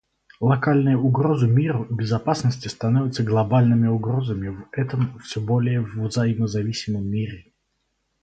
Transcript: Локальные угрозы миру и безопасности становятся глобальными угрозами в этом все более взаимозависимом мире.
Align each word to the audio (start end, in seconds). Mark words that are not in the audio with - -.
Локальные 0.39 0.97
угрозы 0.97 1.47
миру 1.47 1.83
и 1.83 1.93
безопасности 1.93 2.67
становятся 2.67 3.21
глобальными 3.21 3.85
угрозами 3.87 4.47
в 4.47 4.67
этом 4.71 5.19
все 5.19 5.39
более 5.39 5.81
взаимозависимом 5.81 7.07
мире. 7.07 7.53